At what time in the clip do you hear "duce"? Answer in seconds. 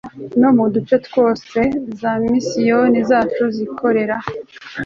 0.73-0.95